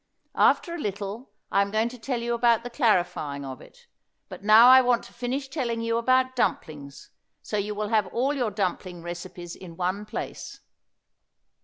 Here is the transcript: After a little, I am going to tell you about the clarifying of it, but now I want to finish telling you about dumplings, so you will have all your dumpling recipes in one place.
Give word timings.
After 0.33 0.73
a 0.73 0.79
little, 0.79 1.29
I 1.51 1.61
am 1.61 1.69
going 1.69 1.87
to 1.89 1.99
tell 1.99 2.21
you 2.23 2.33
about 2.33 2.63
the 2.63 2.71
clarifying 2.71 3.45
of 3.45 3.61
it, 3.61 3.85
but 4.29 4.43
now 4.43 4.67
I 4.67 4.81
want 4.81 5.03
to 5.03 5.13
finish 5.13 5.47
telling 5.47 5.79
you 5.79 5.97
about 5.99 6.35
dumplings, 6.35 7.11
so 7.43 7.55
you 7.57 7.75
will 7.75 7.89
have 7.89 8.07
all 8.07 8.33
your 8.33 8.49
dumpling 8.49 9.03
recipes 9.03 9.55
in 9.55 9.77
one 9.77 10.07
place. 10.07 10.61